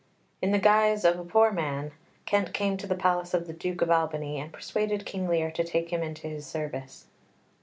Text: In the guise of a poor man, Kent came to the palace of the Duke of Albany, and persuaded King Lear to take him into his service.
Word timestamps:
In 0.41 0.49
the 0.49 0.57
guise 0.57 1.05
of 1.05 1.19
a 1.19 1.23
poor 1.23 1.51
man, 1.51 1.91
Kent 2.25 2.55
came 2.55 2.75
to 2.77 2.87
the 2.87 2.95
palace 2.95 3.35
of 3.35 3.45
the 3.45 3.53
Duke 3.53 3.83
of 3.83 3.91
Albany, 3.91 4.39
and 4.39 4.51
persuaded 4.51 5.05
King 5.05 5.27
Lear 5.27 5.51
to 5.51 5.63
take 5.63 5.93
him 5.93 6.01
into 6.01 6.25
his 6.27 6.47
service. 6.47 7.05